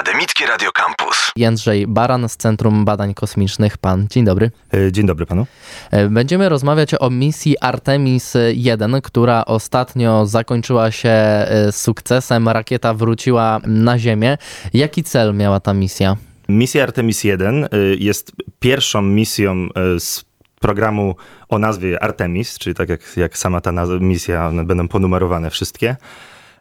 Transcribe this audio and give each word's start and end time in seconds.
Akademickie 0.00 0.46
Radio 0.46 0.72
Campus. 0.72 1.30
Jędrzej 1.36 1.86
Baran 1.86 2.28
z 2.28 2.36
Centrum 2.36 2.84
Badań 2.84 3.14
Kosmicznych. 3.14 3.78
Pan, 3.78 4.06
dzień 4.10 4.24
dobry. 4.24 4.50
E, 4.74 4.92
dzień 4.92 5.06
dobry 5.06 5.26
panu. 5.26 5.46
E, 5.90 6.08
będziemy 6.08 6.48
rozmawiać 6.48 6.94
o 7.00 7.10
misji 7.10 7.58
Artemis 7.58 8.34
1, 8.54 9.00
która 9.02 9.44
ostatnio 9.44 10.26
zakończyła 10.26 10.90
się 10.90 11.08
e, 11.08 11.72
sukcesem. 11.72 12.48
Rakieta 12.48 12.94
wróciła 12.94 13.60
na 13.66 13.98
Ziemię. 13.98 14.38
Jaki 14.74 15.02
cel 15.04 15.34
miała 15.34 15.60
ta 15.60 15.74
misja? 15.74 16.16
Misja 16.48 16.82
Artemis 16.82 17.24
1 17.24 17.68
jest 17.98 18.32
pierwszą 18.60 19.02
misją 19.02 19.68
z 19.98 20.24
programu 20.60 21.16
o 21.48 21.58
nazwie 21.58 22.02
Artemis, 22.02 22.58
czyli 22.58 22.74
tak 22.74 22.88
jak, 22.88 23.00
jak 23.16 23.38
sama 23.38 23.60
ta 23.60 23.72
misja, 24.00 24.46
one 24.46 24.64
będą 24.64 24.88
ponumerowane 24.88 25.50
wszystkie. 25.50 25.96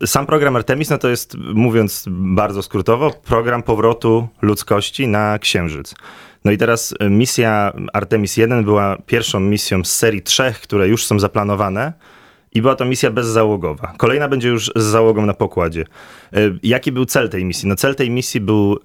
Sam 0.05 0.25
program 0.25 0.55
Artemis, 0.55 0.89
no 0.89 0.97
to 0.97 1.09
jest, 1.09 1.37
mówiąc 1.37 2.05
bardzo 2.09 2.63
skrótowo, 2.63 3.11
program 3.11 3.63
powrotu 3.63 4.27
ludzkości 4.41 5.07
na 5.07 5.39
Księżyc. 5.39 5.95
No 6.45 6.51
i 6.51 6.57
teraz 6.57 6.95
misja 7.09 7.73
Artemis 7.93 8.37
1 8.37 8.63
była 8.63 8.97
pierwszą 9.05 9.39
misją 9.39 9.83
z 9.83 9.95
serii 9.95 10.21
trzech, 10.21 10.61
które 10.61 10.87
już 10.87 11.05
są 11.05 11.19
zaplanowane. 11.19 11.93
I 12.53 12.61
była 12.61 12.75
to 12.75 12.85
misja 12.85 13.11
bezzałogowa. 13.11 13.93
Kolejna 13.97 14.27
będzie 14.27 14.49
już 14.49 14.71
z 14.75 14.83
załogą 14.83 15.25
na 15.25 15.33
pokładzie. 15.33 15.85
E, 16.33 16.37
jaki 16.63 16.91
był 16.91 17.05
cel 17.05 17.29
tej 17.29 17.45
misji? 17.45 17.69
No 17.69 17.75
cel 17.75 17.95
tej 17.95 18.09
misji 18.09 18.41
był 18.41 18.79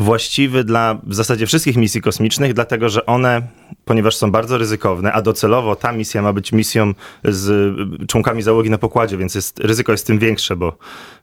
właściwy 0.00 0.64
dla 0.64 0.98
w 1.02 1.14
zasadzie 1.14 1.46
wszystkich 1.46 1.76
misji 1.76 2.02
kosmicznych, 2.02 2.54
dlatego 2.54 2.88
że 2.88 3.06
one, 3.06 3.42
ponieważ 3.84 4.16
są 4.16 4.30
bardzo 4.30 4.58
ryzykowne, 4.58 5.12
a 5.12 5.22
docelowo 5.22 5.76
ta 5.76 5.92
misja 5.92 6.22
ma 6.22 6.32
być 6.32 6.52
misją 6.52 6.94
z 7.24 7.76
członkami 8.08 8.42
załogi 8.42 8.70
na 8.70 8.78
pokładzie, 8.78 9.16
więc 9.16 9.34
jest, 9.34 9.58
ryzyko 9.58 9.92
jest 9.92 10.06
tym 10.06 10.18
większe, 10.18 10.56
bo 10.56 10.76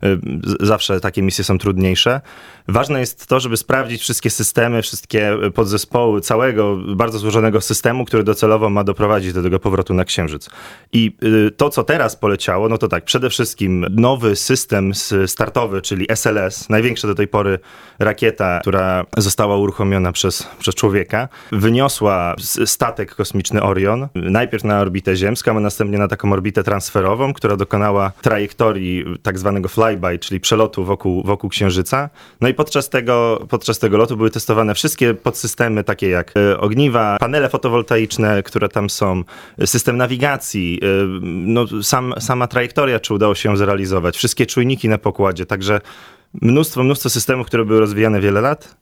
y, 0.04 0.20
zawsze 0.60 1.00
takie 1.00 1.22
misje 1.22 1.44
są 1.44 1.58
trudniejsze. 1.58 2.22
Ważne 2.68 3.00
jest 3.00 3.28
to, 3.28 3.40
żeby 3.40 3.58
sprawdzić 3.58 4.02
wszystkie 4.02 4.30
systemy, 4.30 4.82
wszystkie 4.82 5.38
podzespoły 5.56 6.22
całego 6.22 6.78
bardzo 6.96 7.20
złożonego 7.20 7.62
systemu, 7.62 8.06
który 8.06 8.24
docelowo 8.24 8.70
ma 8.70 8.84
doprowadzić 8.84 9.34
do 9.34 9.44
tego 9.44 9.60
powrotu 9.60 9.94
na 9.94 10.06
Księżyc. 10.06 10.50
I 10.94 11.18
y, 11.24 11.52
to, 11.52 11.70
co 11.70 11.84
teraz 11.84 12.16
poleciało, 12.16 12.70
no 12.70 12.78
to 12.78 12.88
tak, 12.88 13.06
przede 13.06 13.30
wszystkim 13.30 13.86
nowy 13.90 14.36
system 14.36 14.92
startowy, 15.28 15.82
czyli 15.82 16.06
SLS, 16.10 16.70
największa 16.70 17.08
do 17.08 17.16
tej 17.16 17.28
pory 17.28 17.60
rakieta, 18.00 18.62
która 18.68 19.06
została 19.18 19.58
uruchomiona 19.58 20.12
przez, 20.12 20.48
przez 20.60 20.76
człowieka, 20.76 21.30
wyniosła 21.52 22.36
statek 22.66 23.16
kosmiczny 23.16 23.64
Orion, 23.64 24.08
najpierw 24.16 24.64
na 24.64 24.80
orbitę 24.80 25.16
ziemską, 25.16 25.58
a 25.58 25.60
następnie 25.60 25.98
na 25.98 26.08
taką 26.08 26.34
orbitę 26.34 26.64
transferową, 26.64 27.34
która 27.34 27.56
dokonała 27.56 28.12
trajektorii 28.22 29.06
tak 29.24 29.40
zwanego 29.40 29.70
flyby, 29.70 30.20
czyli 30.20 30.40
przelotu 30.40 30.86
wokół, 30.86 31.24
wokół 31.24 31.50
Księżyca. 31.50 32.10
No 32.42 32.48
i 32.48 32.54
podczas 32.54 32.90
tego, 32.90 33.46
podczas 33.50 33.80
tego 33.80 33.98
lotu 33.98 34.18
były 34.18 34.30
testowane 34.30 34.76
wszystkie 34.76 35.14
podsystemy, 35.14 35.84
takie 35.84 36.10
jak 36.10 36.34
e, 36.38 36.60
ogniwa, 36.60 37.18
panele 37.20 37.50
fotowoltaiczne, 37.50 38.44
które 38.44 38.70
tam 38.70 38.90
są, 38.90 39.24
system 39.66 39.98
nawigacji, 39.98 40.80
e, 40.84 40.88
no, 41.22 41.66
sam, 41.84 42.14
sama 42.20 42.48
trajektoria, 42.48 43.00
czy 43.00 43.14
udało 43.14 43.36
się 43.36 43.50
ją 43.50 43.58
zrealizować, 43.58 44.18
wszystkie 44.18 44.46
czujniki 44.46 44.90
na 44.90 44.98
pokładzie, 44.98 45.46
także 45.46 45.82
mnóstwo, 46.42 46.84
mnóstwo 46.84 47.10
systemów, 47.10 47.48
które 47.48 47.66
były 47.66 47.80
rozwijane 47.80 48.22
wiele 48.22 48.42
lat. 48.42 48.78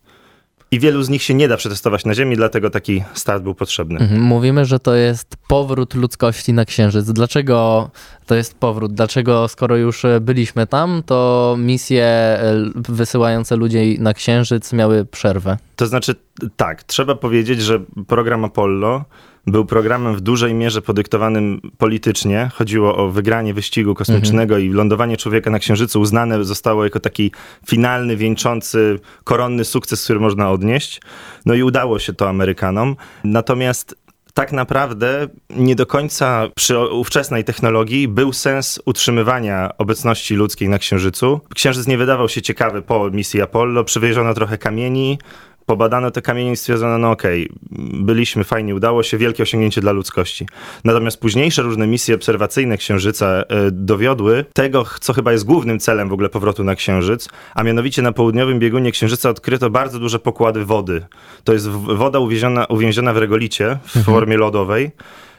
I 0.72 0.80
wielu 0.80 1.04
z 1.04 1.10
nich 1.10 1.24
się 1.24 1.34
nie 1.34 1.48
da 1.48 1.58
przetestować 1.58 2.06
na 2.06 2.14
Ziemi, 2.14 2.36
dlatego 2.36 2.70
taki 2.70 3.04
start 3.14 3.44
był 3.44 3.56
potrzebny. 3.56 4.00
Mhm. 4.00 4.22
Mówimy, 4.22 4.66
że 4.66 4.80
to 4.80 4.96
jest 4.96 5.38
powrót 5.48 5.94
ludzkości 5.94 6.54
na 6.54 6.66
Księżyc. 6.66 7.12
Dlaczego 7.12 7.90
to 8.26 8.36
jest 8.36 8.58
powrót? 8.58 8.94
Dlaczego, 8.94 9.48
skoro 9.48 9.78
już 9.78 10.04
byliśmy 10.22 10.68
tam, 10.68 11.04
to 11.06 11.56
misje 11.60 12.04
e, 12.04 12.54
wysyłające 12.76 13.56
ludzi 13.56 13.98
na 14.00 14.14
Księżyc 14.14 14.74
miały 14.74 15.06
przerwę? 15.06 15.58
To 15.76 15.88
znaczy, 15.88 16.16
tak, 16.56 16.84
trzeba 16.84 17.16
powiedzieć, 17.16 17.62
że 17.62 17.80
program 18.08 18.46
Apollo 18.46 19.06
był 19.48 19.66
programem 19.66 20.16
w 20.16 20.22
dużej 20.22 20.54
mierze 20.54 20.82
podyktowanym 20.82 21.62
politycznie. 21.78 22.50
Chodziło 22.54 22.98
o 22.98 23.10
wygranie 23.10 23.54
wyścigu 23.54 23.96
kosmicznego 23.96 24.56
mhm. 24.56 24.72
i 24.72 24.74
lądowanie 24.74 25.18
człowieka 25.18 25.52
na 25.52 25.60
Księżycu 25.60 26.02
uznane 26.02 26.44
zostało 26.44 26.84
jako 26.84 27.00
taki 27.00 27.32
finalny, 27.68 28.18
wieńczący, 28.18 29.00
koronny 29.24 29.66
sukces, 29.66 30.04
który 30.04 30.20
można 30.20 30.52
odnieść. 30.52 31.02
No 31.46 31.54
i 31.54 31.64
udało 31.64 32.00
się 32.00 32.14
to 32.14 32.30
Amerykanom. 32.30 32.96
Natomiast 33.24 33.96
tak 34.36 34.52
naprawdę 34.52 35.28
nie 35.50 35.76
do 35.76 35.86
końca 35.86 36.48
przy 36.56 36.80
ówczesnej 36.80 37.44
technologii 37.44 38.08
był 38.08 38.34
sens 38.34 38.80
utrzymywania 38.86 39.70
obecności 39.78 40.36
ludzkiej 40.36 40.70
na 40.70 40.80
Księżycu. 40.80 41.42
Księżyc 41.56 41.88
nie 41.88 41.98
wydawał 41.98 42.30
się 42.30 42.42
ciekawy 42.42 42.82
po 42.82 43.10
misji 43.10 43.42
Apollo. 43.42 43.84
Przywieziono 43.84 44.34
trochę 44.34 44.58
kamieni, 44.58 45.18
pobadano 45.66 46.12
te 46.12 46.22
kamienie 46.22 46.52
i 46.52 46.56
stwierdzono, 46.56 46.98
no 46.98 47.12
okej, 47.12 47.50
okay, 47.50 47.58
byliśmy, 47.94 48.44
fajnie, 48.44 48.76
udało 48.76 49.04
się, 49.04 49.18
wielkie 49.18 49.44
osiągnięcie 49.44 49.82
dla 49.82 49.92
ludzkości. 49.92 50.48
Natomiast 50.84 51.20
późniejsze 51.20 51.62
różne 51.62 51.88
misje 51.88 52.16
obserwacyjne 52.16 52.78
Księżyca 52.78 53.28
e, 53.28 53.44
dowiodły 53.72 54.46
tego, 54.54 54.86
co 55.00 55.14
chyba 55.14 55.32
jest 55.32 55.46
głównym 55.46 55.80
celem 55.80 56.10
w 56.10 56.14
ogóle 56.14 56.30
powrotu 56.30 56.64
na 56.64 56.76
Księżyc, 56.76 57.30
a 57.56 57.64
mianowicie 57.64 58.02
na 58.02 58.12
południowym 58.12 58.60
biegunie 58.60 58.92
Księżyca 58.92 59.30
odkryto 59.30 59.70
bardzo 59.70 60.00
duże 60.00 60.20
pokłady 60.20 60.66
wody. 60.66 61.06
To 61.44 61.54
jest 61.54 61.68
woda 61.70 62.20
uwięziona, 62.20 62.66
uwięziona 62.66 63.14
w 63.14 63.18
regolicie 63.18 63.78
w 63.86 63.98
mhm. 63.98 64.06
formie 64.06 64.38
lodowej. 64.38 64.92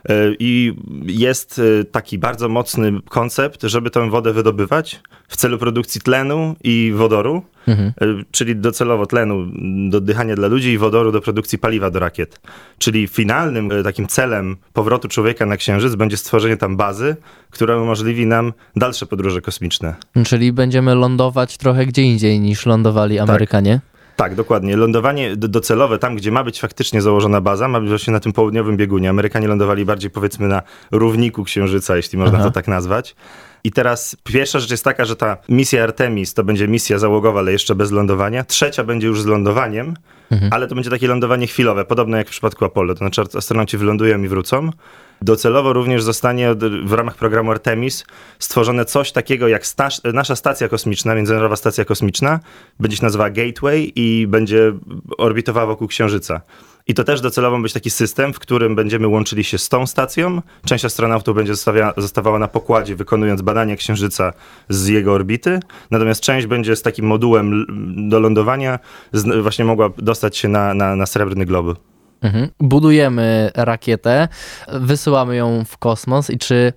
E, 0.09 0.33
I 0.39 0.75
jest 1.07 1.61
e, 1.81 1.85
taki 1.85 2.19
bardzo 2.19 2.49
mocny 2.49 2.93
koncept, 3.09 3.63
żeby 3.63 3.91
tę 3.91 4.11
wodę 4.11 4.33
wydobywać 4.33 5.01
w 5.29 5.37
celu 5.37 5.59
produkcji 5.59 6.01
tlenu 6.01 6.57
i 6.65 6.93
wodoru, 6.97 7.43
mhm. 7.69 7.93
E, 8.01 8.25
czyli 8.31 8.57
docelowo 8.57 9.07
tlenu 9.07 9.47
do 9.91 9.99
oddychania 9.99 10.35
dla 10.35 10.49
ludzi 10.49 10.73
i 10.73 10.79
wodoru 10.79 11.13
do 11.13 11.21
produkcji 11.21 11.59
paliwa 11.59 11.91
do 11.91 11.99
rakiet. 11.99 12.41
Czyli 12.79 13.09
finalnym 13.09 13.71
takim 13.85 14.07
celem 14.07 14.57
powrotu 14.73 15.09
człowieka 15.09 15.47
na 15.47 15.57
Księżyc 15.57 15.95
będzie 15.95 16.17
stworzenie 16.17 16.57
tam 16.57 16.77
bazy, 16.77 17.17
która 17.51 17.77
umożliwi 17.77 18.27
nam 18.27 18.53
dalsze 18.77 19.07
podróże 19.07 19.41
kosmiczne. 19.41 19.95
Czyli 20.27 20.53
będziemy 20.53 20.95
lądować 20.95 21.57
trochę 21.57 21.87
gdzie 21.87 22.03
indziej 22.03 22.41
niż 22.41 22.67
lądowali 22.67 23.17
tak. 23.17 23.29
Amerykanie? 23.29 23.73
Tak. 23.73 23.96
Tak, 24.17 24.35
dokładnie. 24.35 24.77
Lądowanie 24.77 25.37
docelowe, 25.37 25.99
tam 25.99 26.17
gdzie 26.17 26.33
ma 26.33 26.45
być 26.45 26.61
faktycznie 26.61 27.03
założona 27.03 27.41
baza, 27.41 27.69
ma 27.69 27.81
być 27.81 27.89
właśnie 27.89 28.13
na 28.13 28.21
tym 28.21 28.33
południowym 28.33 28.77
biegunie. 28.77 29.11
Amerykanie 29.11 29.49
lądowali 29.49 29.85
bardziej 29.85 30.11
powiedzmy 30.11 30.49
na 30.49 30.63
równiku 30.91 31.45
Księżyca, 31.45 31.97
jeśli 31.97 32.19
można 32.19 32.39
Aha. 32.39 32.47
to 32.47 32.51
tak 32.51 32.69
nazwać. 32.69 33.17
I 33.65 33.73
teraz 33.73 34.17
pierwsza 34.25 34.61
rzecz 34.61 34.71
jest 34.71 34.85
taka, 34.85 35.05
że 35.05 35.17
ta 35.17 35.37
misja 35.49 35.83
Artemis 35.83 36.35
to 36.35 36.45
będzie 36.45 36.69
misja 36.69 36.99
załogowa, 36.99 37.41
ale 37.41 37.53
jeszcze 37.53 37.75
bez 37.75 37.91
lądowania. 37.91 38.45
Trzecia 38.45 38.85
będzie 38.85 39.07
już 39.07 39.23
z 39.23 39.27
lądowaniem, 39.27 39.95
mhm. 40.31 40.53
ale 40.53 40.67
to 40.67 40.75
będzie 40.75 40.91
takie 40.91 41.09
lądowanie 41.09 41.47
chwilowe, 41.47 41.85
podobne 41.85 42.19
jak 42.19 42.27
w 42.27 42.31
przypadku 42.31 42.65
Apollo. 42.65 42.95
To 42.95 42.99
znaczy 42.99 43.23
astronauci 43.35 43.77
wylądują 43.77 44.23
i 44.23 44.29
wrócą. 44.29 44.71
Docelowo 45.23 45.73
również 45.73 46.03
zostanie 46.03 46.55
w 46.85 46.93
ramach 46.93 47.17
programu 47.17 47.51
Artemis 47.51 48.05
stworzone 48.39 48.85
coś 48.85 49.13
takiego 49.13 49.49
jak 49.49 49.63
nasza 50.15 50.37
stacja 50.37 50.69
kosmiczna, 50.69 51.15
Międzynarodowa 51.15 51.57
Stacja 51.57 51.85
Kosmiczna, 51.85 52.41
będzie 52.81 52.97
się 52.97 53.05
nazywała 53.05 53.31
Gateway 53.31 53.93
i 53.97 54.27
będzie 54.27 54.73
orbitowała 55.19 55.67
wokół 55.67 55.89
Księżyca. 55.89 56.41
I 56.89 56.95
to 56.95 57.05
też 57.05 57.21
docelowo 57.21 57.59
być 57.59 57.73
taki 57.73 57.91
system, 57.91 58.33
w 58.33 58.39
którym 58.39 58.75
będziemy 58.75 59.09
łączyli 59.09 59.45
się 59.45 59.59
z 59.59 59.69
tą 59.69 59.87
stacją. 59.87 60.43
Część 60.65 60.85
astronautów 60.85 61.37
będzie 61.37 61.55
zostawia, 61.55 61.93
zostawała 61.97 62.39
na 62.39 62.49
pokładzie, 62.49 62.97
wykonując 62.97 63.43
badania 63.43 63.77
Księżyca 63.77 64.33
z 64.69 64.87
jego 64.87 65.13
orbity, 65.13 65.61
natomiast 65.91 66.21
część 66.21 66.47
będzie 66.47 66.77
z 66.77 66.83
takim 66.83 67.07
modułem 67.07 67.67
do 68.11 68.21
lądowania 68.21 68.79
z, 69.13 69.43
właśnie 69.43 69.65
mogła 69.65 69.91
dostać 69.99 70.37
się 70.37 70.49
na, 70.49 70.75
na, 70.75 70.97
na 70.97 71.07
srebrny 71.07 71.47
globy. 71.47 71.75
Mhm. 72.23 72.51
Budujemy 72.61 73.51
rakietę, 73.55 74.29
wysyłamy 74.69 75.37
ją 75.37 75.65
w 75.65 75.79
kosmos 75.79 76.31
i 76.31 76.39
czy 76.39 76.73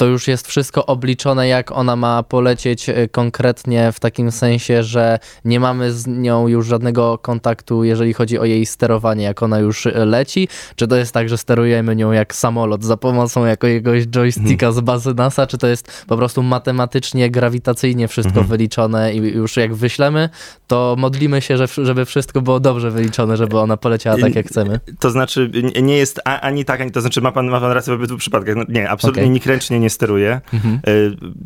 to 0.00 0.06
już 0.06 0.28
jest 0.28 0.48
wszystko 0.48 0.86
obliczone, 0.86 1.48
jak 1.48 1.72
ona 1.72 1.96
ma 1.96 2.22
polecieć 2.22 2.88
e, 2.88 3.08
konkretnie, 3.08 3.92
w 3.92 4.00
takim 4.00 4.32
sensie, 4.32 4.82
że 4.82 5.18
nie 5.44 5.60
mamy 5.60 5.92
z 5.92 6.06
nią 6.06 6.48
już 6.48 6.66
żadnego 6.66 7.18
kontaktu, 7.18 7.84
jeżeli 7.84 8.12
chodzi 8.12 8.38
o 8.38 8.44
jej 8.44 8.66
sterowanie, 8.66 9.24
jak 9.24 9.42
ona 9.42 9.58
już 9.58 9.86
e, 9.86 10.04
leci? 10.04 10.48
Czy 10.76 10.88
to 10.88 10.96
jest 10.96 11.12
tak, 11.12 11.28
że 11.28 11.38
sterujemy 11.38 11.96
nią 11.96 12.12
jak 12.12 12.34
samolot 12.34 12.84
za 12.84 12.96
pomocą 12.96 13.44
jakiegoś 13.44 14.06
joysticka 14.06 14.66
mhm. 14.66 14.72
z 14.72 14.80
bazy 14.80 15.14
NASA? 15.14 15.46
Czy 15.46 15.58
to 15.58 15.66
jest 15.66 16.04
po 16.06 16.16
prostu 16.16 16.42
matematycznie, 16.42 17.30
grawitacyjnie 17.30 18.08
wszystko 18.08 18.40
mhm. 18.40 18.46
wyliczone 18.46 19.14
i 19.14 19.16
już 19.16 19.56
jak 19.56 19.74
wyślemy, 19.74 20.28
to 20.66 20.94
modlimy 20.98 21.40
się, 21.40 21.56
żeby 21.82 22.04
wszystko 22.04 22.42
było 22.42 22.60
dobrze 22.60 22.90
wyliczone, 22.90 23.36
żeby 23.36 23.58
ona 23.58 23.76
poleciała 23.76 24.16
tak, 24.18 24.34
jak 24.34 24.46
chcemy? 24.46 24.80
To 25.00 25.10
znaczy, 25.10 25.50
nie 25.82 25.96
jest 25.96 26.20
ani 26.24 26.64
tak, 26.64 26.80
ani 26.80 26.90
to 26.90 27.00
znaczy, 27.00 27.20
ma 27.20 27.32
pan, 27.32 27.46
ma 27.46 27.60
pan 27.60 27.72
rację 27.72 27.92
w 27.92 27.96
obydwu 27.96 28.16
przypadkach. 28.16 28.56
No, 28.56 28.64
nie, 28.68 28.90
absolutnie 28.90 29.22
okay. 29.22 29.32
nikt 29.32 29.46
ręcznie 29.46 29.80
nie 29.80 29.89
steruje. 29.90 30.40
Mhm. 30.52 30.74
E, 30.74 30.80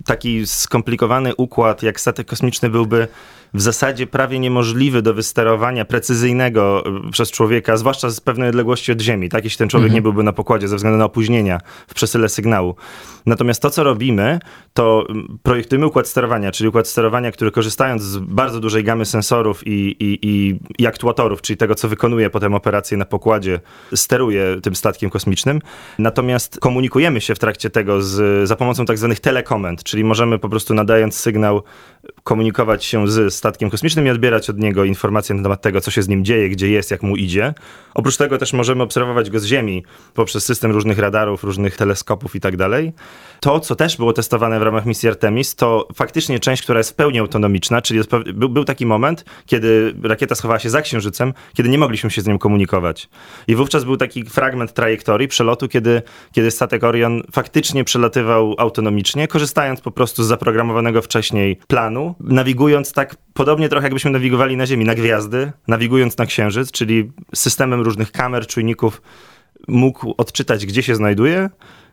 taki 0.04 0.46
skomplikowany 0.46 1.36
układ 1.36 1.82
jak 1.82 2.00
statek 2.00 2.26
kosmiczny 2.26 2.70
byłby 2.70 3.08
w 3.54 3.60
zasadzie 3.60 4.06
prawie 4.06 4.38
niemożliwy 4.38 5.02
do 5.02 5.14
wysterowania 5.14 5.84
precyzyjnego 5.84 6.84
e, 7.06 7.10
przez 7.10 7.30
człowieka, 7.30 7.76
zwłaszcza 7.76 8.10
z 8.10 8.20
pewnej 8.20 8.48
odległości 8.48 8.92
od 8.92 9.00
Ziemi, 9.00 9.28
tak? 9.28 9.44
Jeśli 9.44 9.58
ten 9.58 9.68
człowiek 9.68 9.86
mhm. 9.86 9.94
nie 9.94 10.02
byłby 10.02 10.22
na 10.22 10.32
pokładzie 10.32 10.68
ze 10.68 10.76
względu 10.76 10.98
na 10.98 11.04
opóźnienia 11.04 11.60
w 11.88 11.94
przesyle 11.94 12.28
sygnału. 12.28 12.74
Natomiast 13.26 13.62
to, 13.62 13.70
co 13.70 13.84
robimy, 13.84 14.38
to 14.74 15.06
projektujemy 15.42 15.86
układ 15.86 16.08
sterowania, 16.08 16.52
czyli 16.52 16.68
układ 16.68 16.88
sterowania, 16.88 17.32
który 17.32 17.50
korzystając 17.50 18.02
z 18.02 18.18
bardzo 18.18 18.60
dużej 18.60 18.84
gamy 18.84 19.04
sensorów 19.04 19.66
i, 19.66 19.70
i, 19.70 20.18
i, 20.22 20.58
i 20.78 20.86
aktuatorów, 20.86 21.42
czyli 21.42 21.56
tego, 21.56 21.74
co 21.74 21.88
wykonuje 21.88 22.30
potem 22.30 22.54
operację 22.54 22.96
na 22.96 23.04
pokładzie, 23.04 23.60
steruje 23.94 24.60
tym 24.62 24.76
statkiem 24.76 25.10
kosmicznym. 25.10 25.60
Natomiast 25.98 26.60
komunikujemy 26.60 27.20
się 27.20 27.34
w 27.34 27.38
trakcie 27.38 27.70
tego 27.70 28.02
z, 28.02 28.48
za 28.48 28.56
pomocą 28.56 28.84
tak 28.84 28.98
zwanych 28.98 29.20
telekomend, 29.20 29.82
czyli 29.82 30.04
możemy 30.04 30.38
po 30.38 30.48
prostu 30.48 30.74
nadając 30.74 31.16
sygnał 31.16 31.62
komunikować 32.24 32.84
się 32.84 33.08
z 33.08 33.34
statkiem 33.34 33.70
kosmicznym 33.70 34.06
i 34.06 34.10
odbierać 34.10 34.50
od 34.50 34.58
niego 34.58 34.84
informacje 34.84 35.34
na 35.34 35.42
temat 35.42 35.62
tego, 35.62 35.80
co 35.80 35.90
się 35.90 36.02
z 36.02 36.08
nim 36.08 36.24
dzieje, 36.24 36.48
gdzie 36.48 36.70
jest, 36.70 36.90
jak 36.90 37.02
mu 37.02 37.16
idzie. 37.16 37.54
Oprócz 37.94 38.16
tego 38.16 38.38
też 38.38 38.52
możemy 38.52 38.82
obserwować 38.82 39.30
go 39.30 39.40
z 39.40 39.44
Ziemi 39.44 39.84
poprzez 40.14 40.44
system 40.44 40.70
różnych 40.70 40.98
radarów, 40.98 41.44
różnych 41.44 41.76
teleskopów 41.76 42.36
i 42.36 42.40
tak 42.40 42.56
dalej. 42.56 42.92
To, 43.40 43.60
co 43.60 43.76
też 43.76 43.96
było 43.96 44.12
testowane 44.12 44.58
w 44.58 44.62
ramach 44.62 44.86
misji 44.86 45.08
Artemis, 45.08 45.54
to 45.54 45.88
faktycznie 45.94 46.38
część, 46.38 46.62
która 46.62 46.78
jest 46.78 46.90
w 46.90 46.94
pełni 46.94 47.18
autonomiczna, 47.18 47.82
czyli 47.82 48.00
był, 48.34 48.48
był 48.48 48.64
taki 48.64 48.86
moment, 48.86 49.24
kiedy 49.46 49.94
rakieta 50.02 50.34
schowała 50.34 50.58
się 50.58 50.70
za 50.70 50.82
Księżycem, 50.82 51.34
kiedy 51.54 51.68
nie 51.68 51.78
mogliśmy 51.78 52.10
się 52.10 52.22
z 52.22 52.26
nią 52.26 52.38
komunikować. 52.38 53.08
I 53.46 53.54
wówczas 53.54 53.84
był 53.84 53.96
taki 53.96 54.24
fragment 54.24 54.72
trajektorii, 54.72 55.28
przelotu, 55.28 55.68
kiedy, 55.68 56.02
kiedy 56.32 56.50
statek 56.50 56.84
Orion 56.84 57.22
faktycznie 57.32 57.84
przelatywał 57.84 58.54
autonomicznie, 58.58 59.28
korzystając 59.28 59.80
po 59.80 59.90
prostu 59.90 60.22
z 60.22 60.26
zaprogramowanego 60.26 61.02
wcześniej 61.02 61.58
planu, 61.66 62.13
nawigując 62.20 62.92
tak 62.92 63.16
podobnie 63.34 63.68
trochę 63.68 63.86
jakbyśmy 63.86 64.10
nawigowali 64.10 64.56
na 64.56 64.66
Ziemi, 64.66 64.84
na 64.84 64.94
gwiazdy, 64.94 65.52
nawigując 65.68 66.18
na 66.18 66.26
Księżyc, 66.26 66.70
czyli 66.70 67.12
systemem 67.34 67.80
różnych 67.80 68.12
kamer, 68.12 68.46
czujników 68.46 69.02
mógł 69.68 70.14
odczytać, 70.16 70.66
gdzie 70.66 70.82
się 70.82 70.94
znajduje 70.94 71.50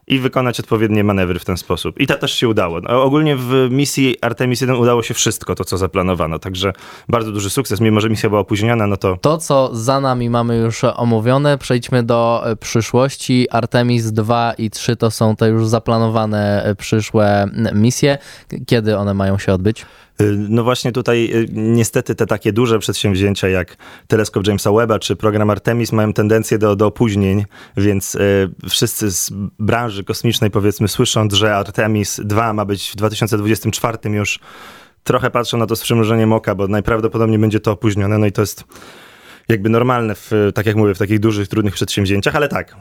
i 0.07 0.19
wykonać 0.19 0.59
odpowiednie 0.59 1.03
manewry 1.03 1.39
w 1.39 1.45
ten 1.45 1.57
sposób. 1.57 1.99
I 1.99 2.07
to 2.07 2.17
też 2.17 2.33
się 2.33 2.49
udało. 2.49 2.81
No, 2.81 3.03
ogólnie 3.03 3.35
w 3.35 3.67
misji 3.71 4.15
Artemis 4.21 4.61
1 4.61 4.75
udało 4.75 5.03
się 5.03 5.13
wszystko 5.13 5.55
to, 5.55 5.63
co 5.63 5.77
zaplanowano, 5.77 6.39
także 6.39 6.73
bardzo 7.09 7.31
duży 7.31 7.49
sukces, 7.49 7.81
mimo 7.81 8.01
że 8.01 8.09
misja 8.09 8.29
była 8.29 8.41
opóźniona, 8.41 8.87
no 8.87 8.97
to... 8.97 9.17
To, 9.17 9.37
co 9.37 9.75
za 9.75 9.99
nami 9.99 10.29
mamy 10.29 10.57
już 10.57 10.83
omówione, 10.83 11.57
przejdźmy 11.57 12.03
do 12.03 12.43
e, 12.45 12.55
przyszłości. 12.55 13.47
Artemis 13.51 14.11
2 14.11 14.53
i 14.57 14.69
3 14.69 14.95
to 14.95 15.11
są 15.11 15.35
te 15.35 15.49
już 15.49 15.67
zaplanowane 15.67 16.63
e, 16.63 16.75
przyszłe 16.75 17.49
misje. 17.73 18.17
Kiedy 18.65 18.97
one 18.97 19.13
mają 19.13 19.37
się 19.37 19.53
odbyć? 19.53 19.85
Y, 20.21 20.35
no 20.49 20.63
właśnie 20.63 20.91
tutaj 20.91 21.31
y, 21.33 21.47
niestety 21.51 22.15
te 22.15 22.25
takie 22.25 22.53
duże 22.53 22.79
przedsięwzięcia 22.79 23.49
jak 23.49 23.77
teleskop 24.07 24.47
Jamesa 24.47 24.71
Webba 24.71 24.99
czy 24.99 25.15
program 25.15 25.49
Artemis 25.49 25.91
mają 25.91 26.13
tendencję 26.13 26.57
do, 26.57 26.75
do 26.75 26.87
opóźnień, 26.87 27.45
więc 27.77 28.15
y, 28.15 28.49
wszyscy 28.69 29.11
z 29.11 29.29
branży 29.59 30.03
kosmicznej 30.03 30.51
powiedzmy 30.51 30.87
słysząc, 30.87 31.33
że 31.33 31.55
Artemis 31.55 32.21
2 32.23 32.53
ma 32.53 32.65
być 32.65 32.89
w 32.89 32.95
2024 32.95 33.97
już 34.09 34.39
trochę 35.03 35.31
patrzą 35.31 35.57
na 35.57 35.65
to 35.65 35.75
z 35.75 35.81
przymrużeniem 35.81 36.33
oka, 36.33 36.55
bo 36.55 36.67
najprawdopodobniej 36.67 37.39
będzie 37.39 37.59
to 37.59 37.71
opóźnione, 37.71 38.17
no 38.17 38.25
i 38.25 38.31
to 38.31 38.41
jest 38.41 38.63
jakby 39.51 39.69
normalne, 39.69 40.15
w, 40.15 40.31
tak 40.55 40.65
jak 40.65 40.75
mówię, 40.75 40.93
w 40.95 40.97
takich 40.97 41.19
dużych, 41.19 41.47
trudnych 41.47 41.73
przedsięwzięciach, 41.73 42.35
ale 42.35 42.47
tak, 42.47 42.75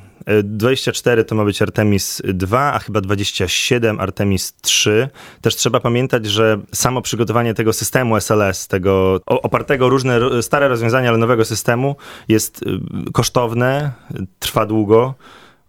24 0.44 1.25
to 1.25 1.34
ma 1.34 1.44
być 1.44 1.62
Artemis 1.62 2.22
2, 2.25 2.72
a 2.72 2.78
chyba 2.78 3.00
27 3.00 4.00
Artemis 4.00 4.55
3. 4.61 5.08
Też 5.40 5.56
trzeba 5.56 5.81
pamiętać, 5.81 6.26
że 6.26 6.61
samo 6.72 7.02
przygotowanie 7.02 7.55
tego 7.55 7.72
systemu 7.72 8.17
SLS, 8.17 8.69
tego 8.69 9.20
opartego 9.26 9.88
różne 9.88 10.43
stare 10.43 10.69
rozwiązania, 10.69 11.08
ale 11.08 11.19
nowego 11.19 11.44
systemu 11.44 11.96
jest 12.28 12.62
y, 12.62 12.67
kosztowne, 13.12 13.93
trwa 14.38 14.67
długo. 14.67 15.14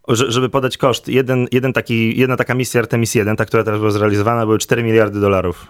Żeby 0.07 0.49
podać 0.49 0.77
koszt, 0.77 1.07
jeden, 1.07 1.47
jeden 1.51 1.73
taki, 1.73 2.19
jedna 2.19 2.37
taka 2.37 2.53
misja 2.53 2.81
Artemis 2.81 3.15
1, 3.15 3.35
ta, 3.35 3.45
która 3.45 3.63
teraz 3.63 3.79
była 3.79 3.91
zrealizowana, 3.91 4.45
były 4.45 4.57
4 4.57 4.83
miliardy 4.83 5.19
dolarów 5.19 5.67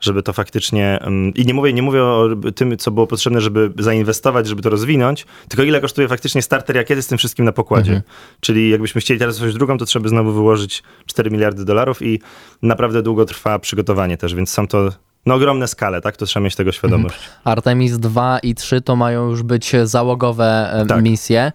żeby 0.00 0.22
to 0.22 0.32
faktycznie. 0.32 0.98
I 1.34 1.46
nie 1.46 1.54
mówię, 1.54 1.72
nie 1.72 1.82
mówię 1.82 2.04
o 2.04 2.28
tym, 2.54 2.76
co 2.76 2.90
było 2.90 3.06
potrzebne, 3.06 3.40
żeby 3.40 3.72
zainwestować, 3.78 4.46
żeby 4.46 4.62
to 4.62 4.70
rozwinąć, 4.70 5.26
tylko 5.48 5.62
ile 5.62 5.80
kosztuje 5.80 6.08
faktycznie 6.08 6.42
starter 6.42 6.76
rakiety 6.76 7.02
z 7.02 7.06
tym 7.06 7.18
wszystkim 7.18 7.44
na 7.44 7.52
pokładzie. 7.52 7.92
Mhm. 7.92 8.12
Czyli 8.40 8.70
jakbyśmy 8.70 9.00
chcieli 9.00 9.20
teraz 9.20 9.36
coś 9.36 9.54
drugą, 9.54 9.78
to 9.78 9.84
trzeba 9.84 10.08
znowu 10.08 10.32
wyłożyć 10.32 10.82
4 11.06 11.30
miliardy 11.30 11.64
dolarów 11.64 12.02
i 12.02 12.20
naprawdę 12.62 13.02
długo 13.02 13.24
trwa 13.24 13.58
przygotowanie 13.58 14.16
też, 14.16 14.34
więc 14.34 14.50
są 14.50 14.66
to 14.66 14.92
no 15.26 15.34
ogromne 15.34 15.68
skale, 15.68 16.00
tak? 16.00 16.16
To 16.16 16.26
trzeba 16.26 16.44
mieć 16.44 16.56
tego 16.56 16.72
świadomość. 16.72 17.14
Mhm. 17.14 17.40
Artemis 17.44 17.98
2 17.98 18.38
i 18.38 18.54
3 18.54 18.80
to 18.80 18.96
mają 18.96 19.30
już 19.30 19.42
być 19.42 19.72
załogowe 19.84 20.70
e, 20.72 20.86
tak. 20.86 21.02
misje. 21.02 21.52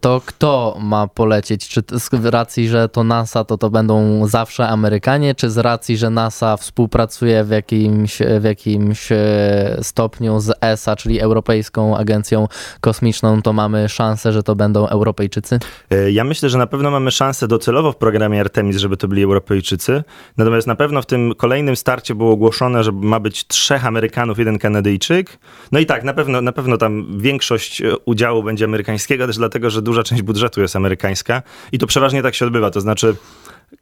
To 0.00 0.22
kto 0.26 0.76
ma 0.80 1.06
polecieć? 1.06 1.68
Czy 1.68 1.82
z 1.92 2.24
racji, 2.24 2.68
że 2.68 2.88
to 2.88 3.04
NASA, 3.04 3.44
to 3.44 3.58
to 3.58 3.70
będą 3.70 4.26
zawsze 4.26 4.68
Amerykanie, 4.68 5.34
czy 5.34 5.50
z 5.50 5.58
racji, 5.58 5.96
że 5.96 6.10
NASA 6.10 6.56
współpracuje 6.56 7.44
w 7.44 7.50
jakimś, 7.50 8.18
w 8.40 8.44
jakimś 8.44 9.12
e, 9.12 9.78
stopniu 9.82 10.40
z 10.40 10.52
ESA, 10.60 10.96
czyli 10.96 11.20
Europejską 11.20 11.96
Agencją 11.96 12.48
Kosmiczną, 12.80 13.42
to 13.42 13.52
mamy 13.52 13.88
szansę, 13.88 14.32
że 14.32 14.42
to 14.42 14.54
będą 14.54 14.88
Europejczycy? 14.88 15.58
E, 15.90 16.10
ja 16.10 16.24
myślę, 16.24 16.50
że 16.50 16.58
na 16.58 16.66
pewno 16.66 16.90
mamy 16.90 17.10
szansę 17.10 17.48
docelowo 17.48 17.92
w 17.92 17.96
programie 17.96 18.40
Artemis, 18.40 18.76
żeby 18.76 18.96
to 18.96 19.08
byli 19.08 19.22
Europejczycy. 19.22 20.04
Natomiast 20.36 20.66
na 20.66 20.74
pewno 20.74 21.02
w 21.02 21.06
tym 21.06 21.34
kolejnym 21.34 21.76
starcie 21.76 22.14
było 22.14 22.32
ogłoszone, 22.32 22.84
że 22.84 22.92
ma 23.06 23.20
być 23.20 23.46
trzech 23.46 23.86
Amerykanów, 23.86 24.38
jeden 24.38 24.58
Kanadyjczyk. 24.58 25.38
No 25.72 25.78
i 25.78 25.86
tak, 25.86 26.04
na 26.04 26.14
pewno, 26.14 26.40
na 26.40 26.52
pewno 26.52 26.78
tam 26.78 27.18
większość 27.18 27.82
e, 27.82 27.96
udziału 28.04 28.42
będzie 28.42 28.64
amerykańskiego, 28.64 29.26
też 29.26 29.36
dlatego, 29.36 29.70
że 29.70 29.82
duża 29.82 30.02
część 30.02 30.22
budżetu 30.22 30.62
jest 30.62 30.76
amerykańska 30.76 31.42
i 31.72 31.78
to 31.78 31.86
przeważnie 31.86 32.22
tak 32.22 32.34
się 32.34 32.46
odbywa, 32.46 32.70
to 32.70 32.80
znaczy 32.80 33.16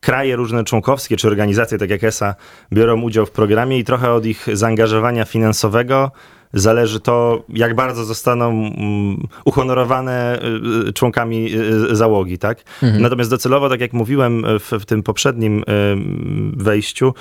kraje 0.00 0.36
różne 0.36 0.64
członkowskie 0.64 1.16
czy 1.16 1.28
organizacje, 1.28 1.78
tak 1.78 1.90
jak 1.90 2.04
ESA, 2.04 2.34
biorą 2.72 3.00
udział 3.00 3.26
w 3.26 3.30
programie 3.30 3.78
i 3.78 3.84
trochę 3.84 4.12
od 4.12 4.26
ich 4.26 4.46
zaangażowania 4.52 5.24
finansowego 5.24 6.10
zależy 6.54 7.00
to, 7.00 7.44
jak 7.48 7.74
bardzo 7.74 8.04
zostaną 8.04 8.50
mm, 8.50 9.26
uhonorowane 9.44 10.40
e, 10.88 10.92
członkami 10.92 11.50
e, 11.90 11.96
załogi, 11.96 12.38
tak? 12.38 12.58
Mhm. 12.82 13.02
Natomiast 13.02 13.30
docelowo, 13.30 13.68
tak 13.68 13.80
jak 13.80 13.92
mówiłem 13.92 14.44
w, 14.60 14.70
w 14.80 14.84
tym 14.84 15.02
poprzednim 15.02 15.64
wejściu, 16.56 17.14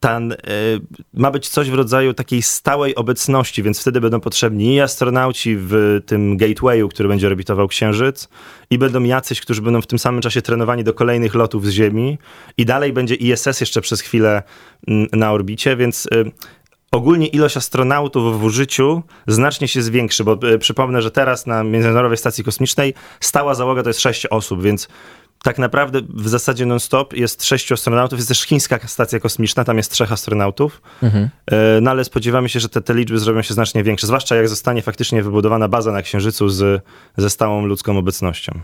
ten, 0.00 0.32
y, 0.32 0.36
ma 1.14 1.30
być 1.30 1.48
coś 1.48 1.70
w 1.70 1.74
rodzaju 1.74 2.14
takiej 2.14 2.42
stałej 2.42 2.94
obecności, 2.94 3.62
więc 3.62 3.80
wtedy 3.80 4.00
będą 4.00 4.20
potrzebni 4.20 4.74
i 4.74 4.80
astronauci 4.80 5.56
w 5.58 6.00
tym 6.06 6.36
gatewayu, 6.36 6.88
który 6.88 7.08
będzie 7.08 7.26
orbitował 7.26 7.68
Księżyc, 7.68 8.28
i 8.70 8.78
będą 8.78 9.02
jacyś, 9.02 9.40
którzy 9.40 9.62
będą 9.62 9.82
w 9.82 9.86
tym 9.86 9.98
samym 9.98 10.20
czasie 10.20 10.42
trenowani 10.42 10.84
do 10.84 10.94
kolejnych 10.94 11.34
lotów 11.34 11.66
z 11.66 11.70
Ziemi, 11.70 12.18
i 12.56 12.64
dalej 12.64 12.92
będzie 12.92 13.14
ISS 13.14 13.60
jeszcze 13.60 13.80
przez 13.80 14.00
chwilę 14.00 14.42
mm, 14.88 15.08
na 15.12 15.32
orbicie, 15.32 15.76
więc 15.76 16.06
y, 16.06 16.32
ogólnie 16.92 17.26
ilość 17.26 17.56
astronautów 17.56 18.40
w 18.40 18.44
użyciu 18.44 19.02
znacznie 19.26 19.68
się 19.68 19.82
zwiększy, 19.82 20.24
bo 20.24 20.38
y, 20.52 20.58
przypomnę, 20.58 21.02
że 21.02 21.10
teraz 21.10 21.46
na 21.46 21.64
Międzynarodowej 21.64 22.18
Stacji 22.18 22.44
Kosmicznej 22.44 22.94
stała 23.20 23.54
załoga 23.54 23.82
to 23.82 23.88
jest 23.88 24.00
sześć 24.00 24.26
osób, 24.26 24.62
więc 24.62 24.88
tak 25.42 25.58
naprawdę 25.58 26.00
w 26.08 26.28
zasadzie 26.28 26.66
non-stop 26.66 27.12
jest 27.12 27.44
sześciu 27.44 27.74
astronautów, 27.74 28.18
jest 28.18 28.28
też 28.28 28.42
chińska 28.42 28.78
stacja 28.86 29.20
kosmiczna, 29.20 29.64
tam 29.64 29.76
jest 29.76 29.92
trzech 29.92 30.12
astronautów, 30.12 30.82
mhm. 31.02 31.28
E, 31.46 31.80
no 31.80 31.90
ale 31.90 32.04
spodziewamy 32.04 32.48
się, 32.48 32.60
że 32.60 32.68
te, 32.68 32.80
te 32.80 32.94
liczby 32.94 33.18
zrobią 33.18 33.42
się 33.42 33.54
znacznie 33.54 33.84
większe, 33.84 34.06
zwłaszcza 34.06 34.36
jak 34.36 34.48
zostanie 34.48 34.82
faktycznie 34.82 35.22
wybudowana 35.22 35.68
baza 35.68 35.92
na 35.92 36.02
Księżycu 36.02 36.48
z, 36.48 36.84
ze 37.16 37.30
stałą 37.30 37.66
ludzką 37.66 37.98
obecnością. 37.98 38.60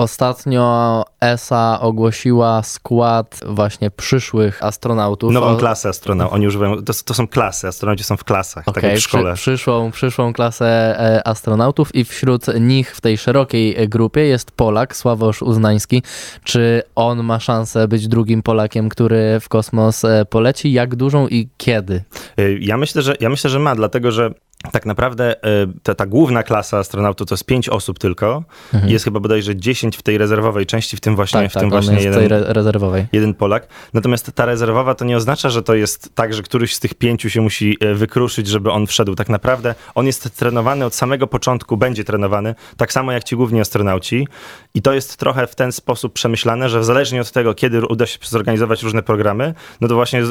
Ostatnio 0.00 1.04
ESA 1.20 1.80
ogłosiła 1.80 2.62
skład 2.62 3.40
właśnie 3.46 3.90
przyszłych 3.90 4.64
astronautów. 4.64 5.32
Nową 5.32 5.56
klasę 5.56 5.88
astronautów. 5.88 6.34
Oni 6.34 6.46
używają, 6.46 6.76
to, 6.84 6.92
to, 7.04 7.14
są 7.14 7.28
klasy, 7.28 7.68
astronauci 7.68 8.04
są 8.04 8.16
w 8.16 8.24
klasach, 8.24 8.68
okay, 8.68 8.82
tak 8.82 8.90
jak 8.90 8.98
w 8.98 9.02
szkole. 9.02 9.34
Przy, 9.34 9.42
przyszłą, 9.42 9.90
przyszłą 9.90 10.32
klasę 10.32 10.66
e, 11.00 11.28
astronautów 11.28 11.94
i 11.94 12.04
wśród 12.04 12.46
nich 12.60 12.96
w 12.96 13.00
tej 13.00 13.18
szerokiej 13.18 13.88
grupie 13.88 14.20
jest 14.20 14.50
Polak, 14.50 14.96
Sławosz 14.96 15.42
Uznański. 15.42 16.02
Czy 16.44 16.82
on 16.94 17.22
ma 17.22 17.40
szansę 17.40 17.88
być 17.88 18.08
drugim 18.08 18.42
Polakiem, 18.42 18.88
który 18.88 19.40
w 19.40 19.48
kosmos 19.48 20.04
e, 20.04 20.24
poleci? 20.24 20.72
Jak 20.72 20.96
dużą 20.96 21.28
i 21.28 21.48
kiedy? 21.56 22.04
E, 22.36 22.52
ja 22.52 22.76
myślę, 22.76 23.02
że, 23.02 23.14
ja 23.20 23.28
myślę, 23.28 23.50
że 23.50 23.58
ma, 23.58 23.74
dlatego 23.74 24.10
że 24.10 24.30
tak 24.72 24.86
naprawdę 24.86 25.44
e, 25.44 25.66
ta, 25.82 25.94
ta, 25.94 26.06
główna 26.06 26.42
klasa 26.42 26.78
astronautów 26.78 27.28
to 27.28 27.34
jest 27.34 27.44
pięć 27.44 27.68
osób 27.68 27.98
tylko. 27.98 28.44
Mhm. 28.74 28.92
Jest 28.92 29.04
chyba 29.04 29.20
bodajże 29.20 29.56
10 29.56 29.96
w 29.96 30.02
tej 30.02 30.18
rezerwowej 30.18 30.66
części, 30.66 30.96
w 30.96 31.00
tym 31.00 31.16
właśnie, 31.16 31.40
tak, 31.40 31.50
w 31.50 31.54
tak, 31.54 31.60
tym 31.60 31.70
właśnie 31.70 32.00
jeden, 32.00 32.32
re 32.32 33.06
jeden 33.12 33.34
Polak. 33.34 33.68
Natomiast 33.94 34.32
ta 34.34 34.46
rezerwowa 34.46 34.94
to 34.94 35.04
nie 35.04 35.16
oznacza, 35.16 35.50
że 35.50 35.62
to 35.62 35.74
jest 35.74 36.14
tak, 36.14 36.34
że 36.34 36.42
któryś 36.42 36.74
z 36.74 36.80
tych 36.80 36.94
pięciu 36.94 37.30
się 37.30 37.40
musi 37.40 37.76
e, 37.80 37.94
wykruszyć, 37.94 38.46
żeby 38.46 38.70
on 38.70 38.86
wszedł. 38.86 39.14
Tak 39.14 39.28
naprawdę 39.28 39.74
on 39.94 40.06
jest 40.06 40.36
trenowany 40.36 40.84
od 40.84 40.94
samego 40.94 41.26
początku, 41.26 41.76
będzie 41.76 42.04
trenowany, 42.04 42.54
tak 42.76 42.92
samo 42.92 43.12
jak 43.12 43.24
ci 43.24 43.36
główni 43.36 43.60
astronauci. 43.60 44.28
I 44.74 44.82
to 44.82 44.92
jest 44.92 45.16
trochę 45.16 45.46
w 45.46 45.54
ten 45.54 45.72
sposób 45.72 46.12
przemyślane, 46.12 46.68
że 46.68 46.84
zależnie 46.84 47.20
od 47.20 47.30
tego, 47.30 47.54
kiedy 47.54 47.86
uda 47.86 48.06
się 48.06 48.18
zorganizować 48.22 48.82
różne 48.82 49.02
programy, 49.02 49.54
no 49.80 49.88
to 49.88 49.94
właśnie 49.94 50.22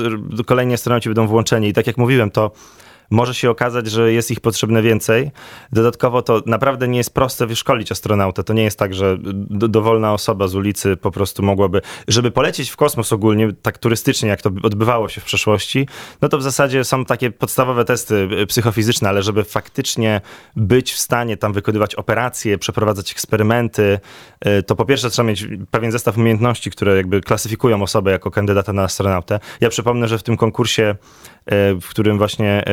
kolejni 0.46 0.74
astronauci 0.74 1.10
będą 1.10 1.28
włączeni. 1.28 1.68
I 1.68 1.74
tak 1.74 1.88
jak 1.88 1.98
mówiłem, 1.98 2.32
to 2.32 2.52
może 3.10 3.34
się 3.34 3.50
okazać, 3.50 3.88
że 3.88 4.14
jest 4.14 4.32
ich 4.32 4.40
potrzebne 4.40 4.82
więcej. 4.82 5.32
Dodatkowo 5.72 6.22
to 6.22 6.42
naprawdę 6.46 6.88
nie 6.88 6.98
jest 6.98 7.14
proste 7.14 7.48
wyszkolić 7.48 7.92
astronauta. 7.92 8.44
To 8.44 8.54
nie 8.54 8.64
jest 8.64 8.80
tak, 8.80 8.94
że 8.94 9.18
do, 9.34 9.68
dowolna 9.68 10.14
osoba 10.14 10.48
z 10.48 10.56
ulicy 10.56 10.98
po 10.98 11.12
prostu 11.12 11.44
mogłaby, 11.44 11.82
żeby 12.08 12.32
polecieć 12.32 12.70
w 12.70 12.76
kosmos 12.76 13.14
ogólnie, 13.14 13.54
tak 13.62 13.78
turystycznie, 13.78 14.30
jak 14.30 14.42
to 14.42 14.52
odbywało 14.64 15.10
się 15.10 15.22
w 15.22 15.24
przeszłości, 15.24 15.88
no 16.22 16.30
to 16.30 16.38
w 16.38 16.44
zasadzie 16.44 16.84
są 16.84 17.06
takie 17.06 17.32
podstawowe 17.32 17.86
testy 17.86 18.30
y, 18.42 18.48
psychofizyczne, 18.48 19.10
ale 19.10 19.24
żeby 19.24 19.44
faktycznie 19.44 20.22
być 20.56 20.94
w 20.94 21.00
stanie 21.00 21.38
tam 21.38 21.54
wykonywać 21.54 21.96
operacje, 21.96 22.58
przeprowadzać 22.58 23.12
eksperymenty, 23.12 24.00
y, 24.48 24.64
to 24.64 24.76
po 24.76 24.86
pierwsze 24.86 25.10
trzeba 25.10 25.28
mieć 25.28 25.48
pewien 25.72 25.92
zestaw 25.92 26.18
umiejętności, 26.18 26.72
które 26.72 26.98
jakby 26.98 27.22
klasyfikują 27.22 27.84
osobę 27.84 28.12
jako 28.12 28.32
kandydata 28.32 28.74
na 28.74 28.84
astronautę. 28.84 29.40
Ja 29.62 29.70
przypomnę, 29.70 30.08
że 30.08 30.18
w 30.18 30.24
tym 30.24 30.38
konkursie 30.38 30.96
E, 31.50 31.74
w 31.82 31.90
którym 31.90 32.18
właśnie 32.18 32.64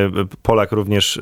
Polak 0.43 0.73
również 0.73 1.17
e, 1.17 1.21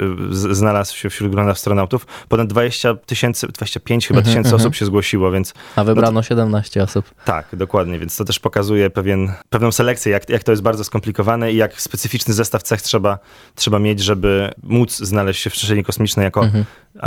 znalazł 0.54 0.96
się 0.96 1.10
wśród 1.10 1.30
grona 1.30 1.50
astronautów. 1.50 2.06
Ponad 2.28 2.48
20 2.48 2.94
tysięcy, 2.94 3.46
25 3.48 4.08
chyba 4.08 4.18
mhm, 4.18 4.32
tysięcy 4.32 4.48
mhm. 4.48 4.62
osób 4.62 4.74
się 4.74 4.86
zgłosiło, 4.86 5.30
więc... 5.30 5.54
A 5.76 5.84
wybrano 5.84 6.12
no 6.12 6.20
to, 6.20 6.28
17 6.28 6.82
osób. 6.82 7.04
Tak, 7.24 7.46
dokładnie, 7.52 7.98
więc 7.98 8.16
to 8.16 8.24
też 8.24 8.38
pokazuje 8.38 8.90
pewien, 8.90 9.32
pewną 9.50 9.72
selekcję, 9.72 10.12
jak, 10.12 10.28
jak 10.28 10.42
to 10.42 10.52
jest 10.52 10.62
bardzo 10.62 10.84
skomplikowane 10.84 11.52
i 11.52 11.56
jak 11.56 11.80
specyficzny 11.80 12.34
zestaw 12.34 12.62
cech 12.62 12.82
trzeba, 12.82 13.18
trzeba 13.54 13.78
mieć, 13.78 14.00
żeby 14.00 14.50
móc 14.62 14.96
znaleźć 14.96 15.42
się 15.42 15.50
w 15.50 15.52
przestrzeni 15.52 15.84
kosmicznej 15.84 16.24
jako, 16.24 16.44
mhm. 16.44 16.64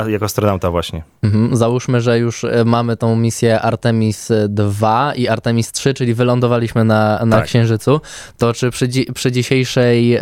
jako 0.07 0.25
astronauta 0.25 0.71
właśnie. 0.71 1.03
Mhm. 1.23 1.55
Załóżmy, 1.55 2.01
że 2.01 2.19
już 2.19 2.45
mamy 2.65 2.97
tą 2.97 3.15
misję 3.15 3.61
Artemis 3.61 4.31
2 4.49 5.13
i 5.15 5.27
Artemis 5.27 5.71
3, 5.71 5.93
czyli 5.93 6.13
wylądowaliśmy 6.13 6.85
na, 6.85 7.25
na 7.25 7.37
tak. 7.37 7.45
Księżycu, 7.45 8.01
to 8.37 8.53
czy 8.53 8.71
przy, 8.71 8.87
przy 9.13 9.31
dzisiejszej 9.31 10.19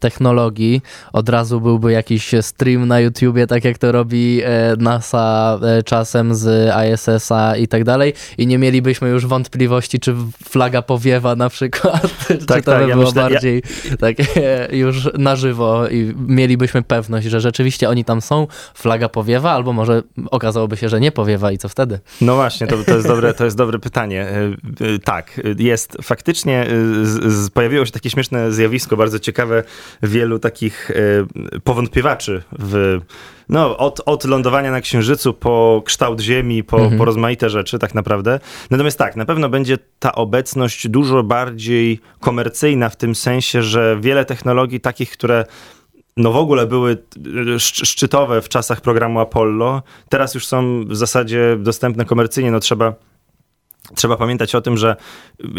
technologii, 0.00 0.82
od 1.18 1.28
razu 1.28 1.60
byłby 1.60 1.92
jakiś 1.92 2.34
stream 2.40 2.88
na 2.88 3.00
YouTubie, 3.00 3.46
tak 3.46 3.64
jak 3.64 3.78
to 3.78 3.92
robi 3.92 4.40
e, 4.44 4.76
NASA 4.78 5.58
e, 5.62 5.82
czasem 5.82 6.34
z 6.34 6.72
ISS-a 6.92 7.56
i 7.56 7.68
tak 7.68 7.84
dalej 7.84 8.14
i 8.38 8.46
nie 8.46 8.58
mielibyśmy 8.58 9.08
już 9.08 9.26
wątpliwości, 9.26 10.00
czy 10.00 10.14
flaga 10.44 10.82
powiewa 10.82 11.36
na 11.36 11.48
przykład, 11.48 12.02
tak, 12.28 12.38
czy 12.38 12.46
to 12.46 12.46
tak, 12.46 12.64
by 12.64 12.88
ja 12.88 12.94
było 12.94 13.06
myślę, 13.06 13.22
bardziej 13.22 13.62
ja... 13.90 13.96
takie 13.96 14.68
już 14.72 15.08
na 15.18 15.36
żywo 15.36 15.88
i 15.88 16.14
mielibyśmy 16.26 16.82
pewność, 16.82 17.26
że 17.26 17.40
rzeczywiście 17.40 17.88
oni 17.88 18.04
tam 18.04 18.20
są, 18.20 18.46
flaga 18.74 19.08
powiewa, 19.08 19.52
albo 19.52 19.72
może 19.72 20.02
okazałoby 20.30 20.76
się, 20.76 20.88
że 20.88 21.00
nie 21.00 21.12
powiewa 21.12 21.52
i 21.52 21.58
co 21.58 21.68
wtedy? 21.68 21.98
No 22.20 22.34
właśnie, 22.34 22.66
to, 22.66 22.76
to, 22.84 22.94
jest, 22.94 23.08
dobre, 23.08 23.34
to 23.34 23.44
jest 23.44 23.56
dobre 23.56 23.78
pytanie. 23.78 24.26
E, 24.80 24.98
tak, 25.04 25.40
jest 25.58 25.96
faktycznie, 26.02 26.66
z, 27.02 27.32
z, 27.32 27.50
pojawiło 27.50 27.86
się 27.86 27.92
takie 27.92 28.10
śmieszne 28.10 28.52
zjawisko, 28.52 28.96
bardzo 28.96 29.18
ciekawe, 29.18 29.62
wielu 30.02 30.38
takich 30.38 30.90
e, 30.90 30.94
powątpiewaczy 31.64 32.42
w 32.58 33.00
no, 33.48 33.76
od, 33.76 34.00
od 34.06 34.24
lądowania 34.24 34.70
na 34.70 34.80
Księżycu 34.80 35.34
po 35.34 35.82
kształt 35.84 36.20
Ziemi, 36.20 36.64
po, 36.64 36.78
mhm. 36.78 36.98
po 36.98 37.04
rozmaite 37.04 37.50
rzeczy 37.50 37.78
tak 37.78 37.94
naprawdę. 37.94 38.40
Natomiast 38.70 38.98
tak, 38.98 39.16
na 39.16 39.24
pewno 39.24 39.48
będzie 39.48 39.78
ta 39.98 40.14
obecność 40.14 40.88
dużo 40.88 41.22
bardziej 41.22 42.00
komercyjna 42.20 42.88
w 42.88 42.96
tym 42.96 43.14
sensie, 43.14 43.62
że 43.62 43.98
wiele 44.00 44.24
technologii 44.24 44.80
takich, 44.80 45.10
które 45.10 45.44
no 46.16 46.32
w 46.32 46.36
ogóle 46.36 46.66
były 46.66 46.98
e, 47.54 47.58
szczytowe 47.58 48.42
w 48.42 48.48
czasach 48.48 48.80
programu 48.80 49.20
Apollo, 49.20 49.82
teraz 50.08 50.34
już 50.34 50.46
są 50.46 50.84
w 50.84 50.96
zasadzie 50.96 51.56
dostępne 51.58 52.04
komercyjnie, 52.04 52.50
no 52.50 52.60
trzeba 52.60 52.94
Trzeba 53.94 54.16
pamiętać 54.16 54.54
o 54.54 54.60
tym, 54.60 54.76
że 54.76 54.96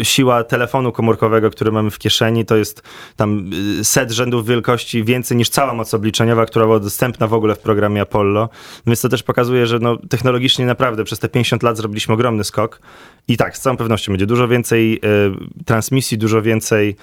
siła 0.03 0.43
telefonu 0.43 0.91
komórkowego, 0.91 1.49
który 1.49 1.71
mamy 1.71 1.91
w 1.91 1.99
kieszeni, 1.99 2.45
to 2.45 2.55
jest 2.55 2.83
tam 3.15 3.51
y, 3.79 3.83
set 3.83 4.11
rzędów 4.11 4.47
wielkości 4.47 5.03
więcej 5.03 5.37
niż 5.37 5.49
cała 5.49 5.73
moc 5.73 5.93
obliczeniowa, 5.93 6.45
która 6.45 6.65
była 6.65 6.79
dostępna 6.79 7.27
w 7.27 7.33
ogóle 7.33 7.55
w 7.55 7.59
programie 7.59 8.01
Apollo. 8.01 8.49
Więc 8.87 9.01
to 9.01 9.09
też 9.09 9.23
pokazuje, 9.23 9.67
że 9.67 9.79
no, 9.79 9.97
technologicznie 10.09 10.65
naprawdę 10.65 11.03
przez 11.03 11.19
te 11.19 11.29
50 11.29 11.63
lat 11.63 11.77
zrobiliśmy 11.77 12.13
ogromny 12.13 12.43
skok. 12.43 12.81
I 13.27 13.37
tak, 13.37 13.57
z 13.57 13.61
całą 13.61 13.77
pewnością 13.77 14.11
będzie 14.11 14.25
dużo 14.25 14.47
więcej 14.47 14.95
y, 14.95 15.65
transmisji, 15.65 16.17
dużo 16.17 16.41
więcej 16.41 16.95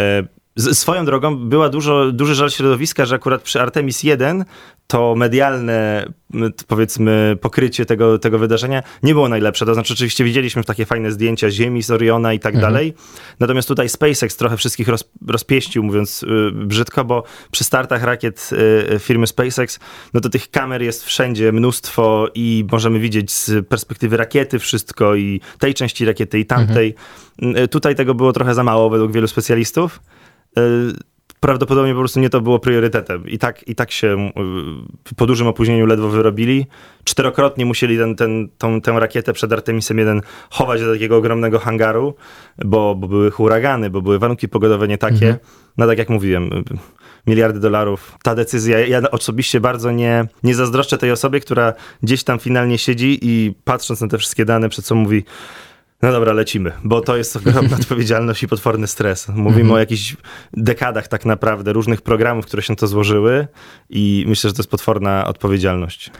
y, 0.00 0.74
swoją 0.74 1.04
drogą 1.04 1.36
była 1.36 1.68
dużo, 1.68 2.12
duży 2.12 2.34
żal 2.34 2.50
środowiska, 2.50 3.06
że 3.06 3.14
akurat 3.14 3.42
przy 3.42 3.60
Artemis 3.60 4.02
1 4.02 4.44
to 4.86 5.14
medialne, 5.14 6.06
powiedzmy, 6.66 7.36
pokrycie 7.40 7.86
tego, 7.86 8.18
tego 8.18 8.38
wydarzenia 8.38 8.82
nie 9.02 9.14
było 9.14 9.28
najlepsze. 9.28 9.66
To 9.66 9.74
znaczy, 9.74 9.92
oczywiście 9.92 10.24
widzieliśmy 10.24 10.64
takie 10.64 10.86
fajne 10.86 11.12
zdjęcia 11.12 11.50
Ziemi 11.50 11.82
z 11.82 11.90
Oriona 11.90 12.32
i 12.32 12.38
tak 12.38 12.54
mhm. 12.54 12.72
dalej. 12.72 12.94
Natomiast 13.40 13.68
tutaj 13.68 13.88
SpaceX 13.88 14.36
trochę 14.36 14.56
wszystkich 14.56 14.88
roz, 14.88 15.04
rozpieścił, 15.26 15.82
mówiąc 15.82 16.22
y, 16.22 16.26
brzydko, 16.52 17.04
bo 17.04 17.22
przy 17.50 17.64
startach 17.64 18.02
rakiet 18.02 18.50
y, 18.94 18.98
firmy 18.98 19.26
SpaceX, 19.26 19.78
no 20.14 20.20
to 20.20 20.28
tych 20.28 20.50
kamer 20.50 20.82
jest 20.82 21.04
wszędzie 21.04 21.52
mnóstwo 21.52 22.28
i 22.34 22.64
możemy 22.72 22.98
widzieć 22.98 23.32
z 23.32 23.66
perspektywy 23.68 24.16
rakiety 24.16 24.58
wszystko 24.58 25.14
i 25.14 25.40
tej 25.58 25.74
części 25.74 26.04
rakiety 26.04 26.38
i 26.38 26.46
tamtej. 26.46 26.94
Mhm. 27.42 27.64
Y, 27.64 27.68
tutaj 27.68 27.94
tego 27.94 28.14
było 28.14 28.32
trochę 28.32 28.54
za 28.54 28.64
mało 28.64 28.90
według 28.90 29.12
wielu 29.12 29.28
specjalistów. 29.28 30.00
Prawdopodobnie 31.40 31.92
po 31.92 31.98
prostu 31.98 32.20
nie 32.20 32.30
to 32.30 32.40
było 32.40 32.58
priorytetem. 32.58 33.28
I 33.28 33.38
tak, 33.38 33.68
i 33.68 33.74
tak 33.74 33.90
się 33.90 34.08
e, 34.08 35.14
po 35.16 35.26
dużym 35.26 35.46
opóźnieniu 35.46 35.86
ledwo 35.86 36.08
wyrobili. 36.08 36.66
Czterokrotnie 37.04 37.66
musieli 37.66 37.98
ten, 37.98 38.16
ten, 38.16 38.48
tą, 38.58 38.80
tę 38.80 38.92
rakietę 38.92 39.32
przed 39.32 39.52
Artemisem 39.52 39.98
1 39.98 40.20
chować 40.50 40.80
do 40.80 40.92
takiego 40.92 41.16
ogromnego 41.16 41.58
hangaru, 41.58 42.14
bo, 42.64 42.94
bo 42.94 43.08
były 43.08 43.30
huragany, 43.30 43.90
bo 43.90 44.02
były 44.02 44.18
warunki 44.18 44.48
pogodowe 44.48 44.88
nie 44.88 44.98
takie. 44.98 45.14
Mhm. 45.14 45.36
No 45.76 45.86
tak 45.86 45.98
jak 45.98 46.08
mówiłem, 46.08 46.50
miliardy 47.26 47.60
dolarów. 47.60 48.18
Ta 48.22 48.34
decyzja, 48.34 48.86
ja 48.86 49.10
osobiście 49.10 49.60
bardzo 49.60 49.90
nie, 49.90 50.26
nie 50.42 50.54
zazdroszczę 50.54 50.98
tej 50.98 51.12
osobie, 51.12 51.40
która 51.40 51.72
gdzieś 52.02 52.24
tam 52.24 52.38
finalnie 52.38 52.78
siedzi 52.78 53.18
i 53.22 53.54
patrząc 53.64 54.00
na 54.00 54.08
te 54.08 54.18
wszystkie 54.18 54.44
dane, 54.44 54.68
przed 54.68 54.84
co 54.84 54.94
mówi, 54.94 55.24
no 56.02 56.12
dobra, 56.12 56.32
lecimy, 56.32 56.72
bo 56.84 57.00
to 57.00 57.16
jest 57.16 57.36
ogromna 57.36 57.76
odpowiedzialność 57.80 58.42
i 58.42 58.48
potworny 58.48 58.86
stres. 58.86 59.28
Mówimy 59.28 59.60
mhm. 59.60 59.72
o 59.72 59.78
jakichś 59.78 60.16
dekadach 60.52 61.08
tak 61.08 61.26
naprawdę 61.26 61.72
różnych 61.72 62.02
programów, 62.02 62.46
które 62.46 62.62
się 62.62 62.76
to 62.76 62.86
złożyły 62.86 63.46
i 63.90 64.24
myślę, 64.28 64.50
że 64.50 64.54
to 64.54 64.62
jest 64.62 64.70
potworna 64.70 65.26
odpowiedzialność. 65.26 66.10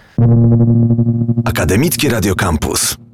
Akademickie 1.44 2.08
Radio 2.08 2.34
Campus. 2.34 3.07